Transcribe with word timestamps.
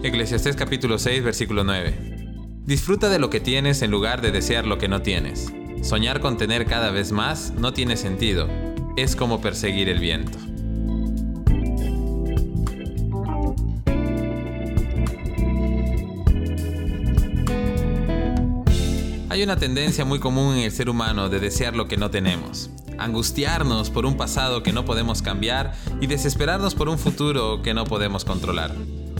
Eclesiastés 0.00 0.54
capítulo 0.54 0.96
6, 0.96 1.24
versículo 1.24 1.64
9. 1.64 2.62
Disfruta 2.64 3.08
de 3.08 3.18
lo 3.18 3.30
que 3.30 3.40
tienes 3.40 3.82
en 3.82 3.90
lugar 3.90 4.22
de 4.22 4.30
desear 4.30 4.64
lo 4.64 4.78
que 4.78 4.86
no 4.86 5.02
tienes. 5.02 5.52
Soñar 5.82 6.20
con 6.20 6.36
tener 6.36 6.66
cada 6.66 6.92
vez 6.92 7.10
más 7.10 7.52
no 7.58 7.72
tiene 7.72 7.96
sentido. 7.96 8.48
Es 8.96 9.16
como 9.16 9.40
perseguir 9.40 9.88
el 9.88 9.98
viento. 9.98 10.38
Hay 19.30 19.42
una 19.42 19.56
tendencia 19.56 20.04
muy 20.04 20.20
común 20.20 20.54
en 20.54 20.62
el 20.62 20.70
ser 20.70 20.88
humano 20.88 21.28
de 21.28 21.40
desear 21.40 21.74
lo 21.74 21.88
que 21.88 21.96
no 21.96 22.08
tenemos, 22.08 22.70
angustiarnos 22.98 23.90
por 23.90 24.06
un 24.06 24.16
pasado 24.16 24.62
que 24.62 24.72
no 24.72 24.84
podemos 24.84 25.22
cambiar 25.22 25.74
y 26.00 26.06
desesperarnos 26.06 26.76
por 26.76 26.88
un 26.88 27.00
futuro 27.00 27.62
que 27.62 27.74
no 27.74 27.82
podemos 27.82 28.24
controlar. 28.24 28.72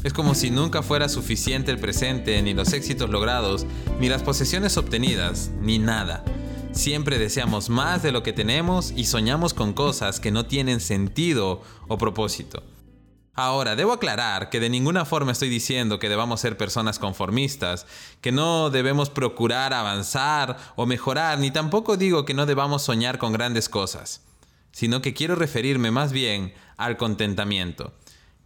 Es 0.05 0.13
como 0.13 0.35
si 0.35 0.51
nunca 0.51 0.83
fuera 0.83 1.09
suficiente 1.09 1.71
el 1.73 1.79
presente, 1.79 2.41
ni 2.43 2.55
los 2.55 2.73
éxitos 2.73 3.11
logrados, 3.11 3.67
ni 3.99 4.09
las 4.09 4.23
posesiones 4.23 4.77
obtenidas, 4.77 5.51
ni 5.61 5.79
nada. 5.79 6.25
Siempre 6.73 7.19
deseamos 7.19 7.69
más 7.69 8.03
de 8.03 8.13
lo 8.13 8.23
que 8.23 8.33
tenemos 8.33 8.93
y 8.95 9.07
soñamos 9.07 9.55
con 9.55 9.73
cosas 9.73 10.21
que 10.21 10.31
no 10.31 10.47
tienen 10.47 10.81
sentido 10.81 11.63
o 11.89 11.99
propósito. 11.99 12.63
Ahora, 13.35 13.77
debo 13.77 13.93
aclarar 13.93 14.51
que 14.51 14.61
de 14.61 14.69
ninguna 14.69 15.05
forma 15.05 15.33
estoy 15.33 15.49
diciendo 15.49 15.99
que 15.99 16.09
debamos 16.09 16.41
ser 16.41 16.57
personas 16.57 16.99
conformistas, 16.99 17.87
que 18.21 18.33
no 18.33 18.71
debemos 18.71 19.11
procurar 19.11 19.73
avanzar 19.73 20.57
o 20.77 20.87
mejorar, 20.87 21.39
ni 21.39 21.51
tampoco 21.51 21.97
digo 21.97 22.25
que 22.25 22.35
no 22.35 22.47
debamos 22.47 22.83
soñar 22.83 23.19
con 23.19 23.33
grandes 23.33 23.69
cosas, 23.69 24.23
sino 24.73 25.03
que 25.03 25.15
quiero 25.15 25.35
referirme 25.35 25.91
más 25.91 26.13
bien 26.13 26.53
al 26.77 26.97
contentamiento. 26.97 27.93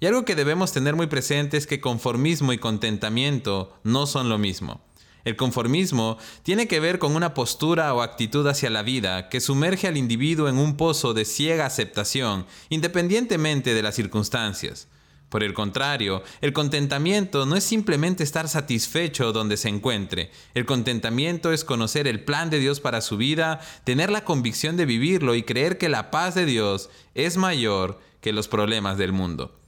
Y 0.02 0.06
algo 0.06 0.24
que 0.24 0.34
debemos 0.34 0.72
tener 0.72 0.96
muy 0.96 1.06
presente 1.06 1.56
es 1.56 1.68
que 1.68 1.80
conformismo 1.80 2.52
y 2.52 2.58
contentamiento 2.58 3.78
no 3.84 4.06
son 4.08 4.28
lo 4.28 4.36
mismo. 4.36 4.84
El 5.22 5.36
conformismo 5.36 6.18
tiene 6.42 6.66
que 6.66 6.80
ver 6.80 6.98
con 6.98 7.14
una 7.14 7.34
postura 7.34 7.94
o 7.94 8.02
actitud 8.02 8.44
hacia 8.48 8.68
la 8.68 8.82
vida 8.82 9.28
que 9.28 9.40
sumerge 9.40 9.86
al 9.86 9.96
individuo 9.96 10.48
en 10.48 10.58
un 10.58 10.76
pozo 10.76 11.14
de 11.14 11.24
ciega 11.24 11.66
aceptación, 11.66 12.46
independientemente 12.68 13.74
de 13.74 13.82
las 13.84 13.94
circunstancias. 13.94 14.88
Por 15.28 15.44
el 15.44 15.54
contrario, 15.54 16.24
el 16.40 16.52
contentamiento 16.52 17.46
no 17.46 17.54
es 17.54 17.62
simplemente 17.62 18.24
estar 18.24 18.48
satisfecho 18.48 19.32
donde 19.32 19.56
se 19.56 19.68
encuentre. 19.68 20.32
El 20.54 20.66
contentamiento 20.66 21.52
es 21.52 21.62
conocer 21.62 22.08
el 22.08 22.24
plan 22.24 22.50
de 22.50 22.58
Dios 22.58 22.80
para 22.80 23.02
su 23.02 23.18
vida, 23.18 23.60
tener 23.84 24.10
la 24.10 24.24
convicción 24.24 24.76
de 24.76 24.84
vivirlo 24.84 25.36
y 25.36 25.44
creer 25.44 25.78
que 25.78 25.88
la 25.88 26.10
paz 26.10 26.34
de 26.34 26.44
Dios 26.44 26.90
es 27.14 27.36
mayor 27.36 28.00
que 28.20 28.32
los 28.32 28.48
problemas 28.48 28.98
del 28.98 29.12
mundo. 29.12 29.61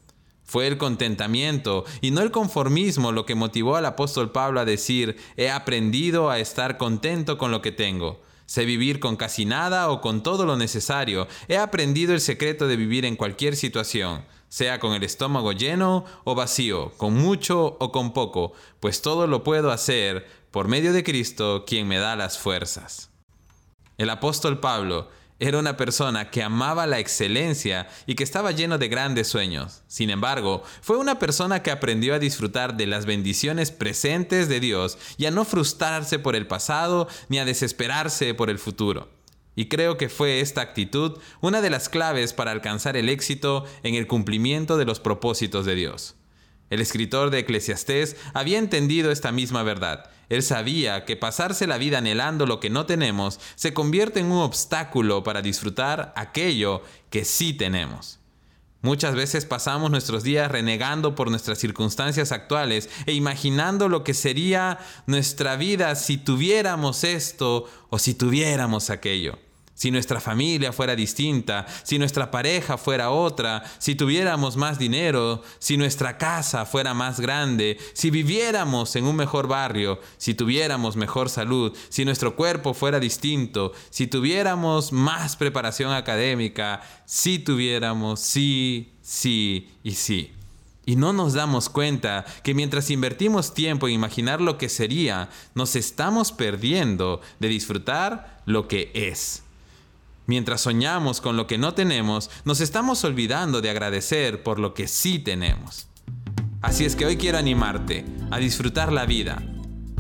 Fue 0.45 0.67
el 0.67 0.79
contentamiento 0.79 1.85
y 2.01 2.11
no 2.11 2.21
el 2.21 2.31
conformismo 2.31 3.13
lo 3.13 3.27
que 3.27 3.35
motivó 3.35 3.77
al 3.77 3.87
apóstol 3.87 4.31
Pablo 4.31 4.61
a 4.61 4.65
decir, 4.65 5.17
he 5.37 5.51
aprendido 5.51 6.31
a 6.31 6.39
estar 6.39 6.77
contento 6.77 7.39
con 7.39 7.51
lo 7.51 7.63
que 7.63 7.73
tengo. 7.73 8.21
Sé 8.47 8.67
vivir 8.67 9.01
con 9.01 9.17
casi 9.17 9.47
nada 9.47 9.91
o 9.91 10.03
con 10.03 10.23
todo 10.23 10.45
lo 10.45 10.57
necesario. 10.57 11.27
He 11.49 11.57
aprendido 11.57 12.13
el 12.13 12.21
secreto 12.21 12.69
de 12.69 12.77
vivir 12.77 13.07
en 13.07 13.17
cualquier 13.17 13.57
situación, 13.57 14.25
sea 14.49 14.79
con 14.79 14.93
el 14.93 15.03
estómago 15.03 15.53
lleno 15.53 16.05
o 16.25 16.35
vacío, 16.35 16.93
con 16.99 17.15
mucho 17.15 17.77
o 17.81 17.91
con 17.91 18.13
poco, 18.13 18.53
pues 18.81 19.01
todo 19.01 19.27
lo 19.27 19.43
puedo 19.43 19.73
hacer 19.73 20.27
por 20.51 20.69
medio 20.69 20.93
de 20.93 21.03
Cristo 21.03 21.65
quien 21.67 21.89
me 21.89 21.99
da 21.99 22.17
las 22.17 22.39
fuerzas. 22.39 23.11
El 23.97 24.11
apóstol 24.11 24.61
Pablo 24.61 25.09
era 25.49 25.59
una 25.59 25.77
persona 25.77 26.31
que 26.31 26.43
amaba 26.43 26.87
la 26.87 26.99
excelencia 26.99 27.89
y 28.07 28.15
que 28.15 28.25
estaba 28.25 28.53
lleno 28.53 28.79
de 28.79 28.89
grandes 28.89 29.29
sueños. 29.29 29.83
Sin 29.87 30.11
embargo, 30.11 30.63
fue 30.81 30.97
una 30.97 31.19
persona 31.19 31.63
que 31.63 31.71
aprendió 31.71 32.15
a 32.15 32.19
disfrutar 32.19 32.77
de 32.77 32.87
las 32.87 33.07
bendiciones 33.07 33.71
presentes 33.71 34.49
de 34.49 34.61
Dios 34.61 34.99
y 35.17 35.27
a 35.27 35.31
no 35.31 35.45
frustrarse 35.45 36.19
por 36.19 36.37
el 36.37 36.47
pasado 36.47 37.09
ni 37.29 37.39
a 37.39 37.45
desesperarse 37.45 38.35
por 38.35 38.51
el 38.51 38.59
futuro. 38.59 39.09
Y 39.57 39.69
creo 39.69 39.97
que 39.97 40.09
fue 40.09 40.41
esta 40.41 40.63
actitud 40.63 41.19
una 41.41 41.61
de 41.61 41.71
las 41.71 41.89
claves 41.89 42.33
para 42.33 42.51
alcanzar 42.51 42.97
el 42.97 43.09
éxito 43.09 43.65
en 43.83 43.95
el 43.95 44.07
cumplimiento 44.07 44.77
de 44.77 44.85
los 44.85 45.01
propósitos 45.01 45.65
de 45.65 45.75
Dios. 45.75 46.17
El 46.71 46.81
escritor 46.81 47.31
de 47.31 47.41
Eclesiastés 47.41 48.17
había 48.33 48.59
entendido 48.59 49.11
esta 49.11 49.33
misma 49.33 49.63
verdad. 49.63 50.11
Él 50.29 50.43
sabía 50.43 51.05
que 51.05 51.17
pasarse 51.17 51.67
la 51.67 51.79
vida 51.79 51.99
anhelando 51.99 52.47
lo 52.47 52.61
que 52.61 52.71
no 52.71 52.87
tenemos 52.87 53.39
se 53.55 53.75
convierte 53.75 54.21
en 54.21 54.27
un 54.27 54.43
obstáculo 54.43 55.23
para 55.23 55.43
disfrutar 55.43 56.13
aquello 56.17 56.83
que 57.11 57.25
sí 57.25 57.53
tenemos. 57.53 58.19
Muchas 58.81 59.15
veces 59.15 59.47
pasamos 59.47 59.91
nuestros 59.91 60.25
días 60.25 60.51
renegando 60.51 61.15
por 61.15 61.31
nuestras 61.31 61.59
circunstancias 61.59 62.33
actuales 62.33 62.91
e 63.07 63.13
imaginando 63.13 63.89
lo 63.89 64.05
que 64.05 64.13
sería 64.13 64.79
nuestra 65.07 65.57
vida 65.57 65.95
si 65.95 66.19
tuviéramos 66.19 67.05
esto 67.05 67.67
o 67.89 67.99
si 67.99 68.15
tuviéramos 68.15 68.91
aquello 68.91 69.39
si 69.75 69.91
nuestra 69.91 70.21
familia 70.21 70.73
fuera 70.73 70.95
distinta, 70.95 71.67
si 71.83 71.99
nuestra 71.99 72.31
pareja 72.31 72.79
fuera 72.79 73.11
otra, 73.11 73.63
si 73.79 73.95
tuviéramos 73.95 74.57
más 74.57 74.79
dinero, 74.79 75.43
si 75.59 75.77
nuestra 75.77 76.17
casa 76.17 76.65
fuera 76.65 76.95
más 76.95 77.21
grande, 77.21 77.79
si 77.93 78.11
viviéramos 78.11 78.97
en 78.97 79.05
un 79.05 79.17
mejor 79.17 79.49
barrio, 79.49 80.01
si 80.17 80.35
tuviéramos 80.35 80.97
mejor 80.97 81.29
salud, 81.29 81.77
si 81.89 82.05
nuestro 82.05 82.37
cuerpo 82.37 82.75
fuera 82.75 83.01
distinto, 83.01 83.73
si 83.91 84.07
tuviéramos 84.07 84.93
más 84.93 85.37
preparación 85.37 85.93
académica, 85.93 86.81
si 87.05 87.39
tuviéramos 87.39 88.21
sí, 88.21 88.93
sí 89.03 89.71
y 89.83 89.93
sí. 89.93 90.33
Y 90.87 90.97
no 90.97 91.13
nos 91.13 91.33
damos 91.33 91.71
cuenta 91.71 92.27
que 92.43 92.55
mientras 92.55 92.91
invertimos 92.91 93.55
tiempo 93.55 93.89
en 93.89 93.95
imaginar 93.95 94.41
lo 94.41 94.59
que 94.59 94.69
sería, 94.69 95.31
nos 95.55 95.77
estamos 95.77 96.31
perdiendo 96.31 97.23
de 97.41 97.49
disfrutar 97.49 98.43
lo 98.45 98.69
que 98.69 98.91
es. 98.95 99.44
Mientras 100.27 100.63
soñamos 100.63 101.21
con 101.21 101.37
lo 101.37 101.47
que 101.47 101.59
no 101.59 101.75
tenemos, 101.75 102.31
nos 102.45 102.61
estamos 102.61 103.05
olvidando 103.05 103.61
de 103.61 103.71
agradecer 103.71 104.43
por 104.43 104.59
lo 104.59 104.73
que 104.73 104.89
sí 104.89 105.19
tenemos. 105.19 105.89
Así 106.63 106.87
es 106.87 106.97
que 106.97 107.05
hoy 107.05 107.19
quiero 107.19 107.37
animarte 107.37 108.07
a 108.31 108.39
disfrutar 108.39 108.91
la 108.91 109.05
vida. 109.05 109.43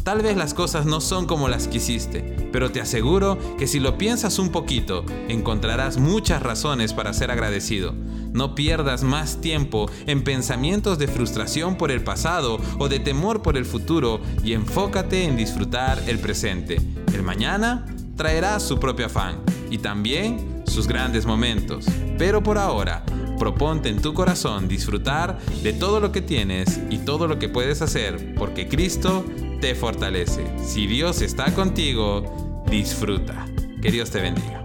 Tal 0.03 0.23
vez 0.23 0.37
las 0.37 0.55
cosas 0.55 0.87
no 0.87 1.01
son 1.01 1.27
como 1.27 1.49
las 1.49 1.69
quisiste, 1.69 2.49
pero 2.53 2.73
te 2.73 2.81
aseguro 2.81 3.39
que 3.59 3.67
si 3.67 3.81
lo 3.81 3.99
piensas 3.99 4.39
un 4.39 4.51
poquito, 4.51 5.05
encontrarás 5.29 5.99
muchas 5.99 6.43
razones 6.43 6.95
para 6.95 7.13
ser 7.13 7.31
agradecido. 7.31 7.93
No 8.33 8.55
pierdas 8.55 9.03
más 9.03 9.41
tiempo 9.43 9.91
en 10.07 10.25
pensamientos 10.25 10.99
de 10.99 11.09
frustración 11.09 11.77
por 11.77 11.91
el 11.91 12.03
pasado 12.03 12.59
o 12.79 12.89
de 12.89 12.99
temor 12.99 13.43
por 13.43 13.57
el 13.57 13.67
futuro 13.67 14.21
y 14.43 14.55
enfócate 14.55 15.25
en 15.25 15.37
disfrutar 15.37 16.03
el 16.07 16.19
presente. 16.19 16.81
El 17.13 17.23
mañana 17.23 17.87
traerá 18.17 18.59
su 18.61 18.79
propio 18.79 19.07
afán 19.07 19.43
y 19.75 19.79
también 19.79 20.63
sus 20.67 20.87
grandes 20.87 21.27
momentos. 21.27 21.87
Pero 22.17 22.45
por 22.45 22.59
ahora, 22.59 23.05
proponte 23.41 23.89
en 23.89 24.01
tu 24.01 24.15
corazón 24.15 24.69
disfrutar 24.69 25.41
de 25.65 25.73
todo 25.73 25.99
lo 25.99 26.13
que 26.13 26.23
tienes 26.23 26.81
y 26.91 26.99
todo 26.99 27.27
lo 27.27 27.41
que 27.41 27.49
puedes 27.49 27.83
hacer, 27.83 28.37
porque 28.37 28.69
Cristo 28.69 29.25
te 29.61 29.75
fortalece. 29.75 30.45
Si 30.65 30.87
Dios 30.87 31.23
está 31.23 31.53
contigo, 31.53 32.63
disfruta. 32.71 33.47
Que 33.83 33.91
Dios 33.91 34.11
te 34.11 34.21
bendiga. 34.21 34.64